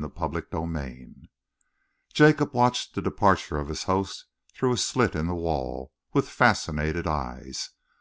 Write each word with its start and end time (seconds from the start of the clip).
CHAPTER 0.00 0.42
XXI 0.42 1.24
Jacob 2.14 2.54
watched 2.54 2.94
the 2.94 3.02
departure 3.02 3.56
of 3.58 3.66
his 3.66 3.82
host, 3.82 4.26
through 4.54 4.74
a 4.74 4.76
slit 4.76 5.16
in 5.16 5.26
the 5.26 5.34
wall, 5.34 5.90
with 6.12 6.28
fascinated 6.28 7.08
eyes. 7.08 7.70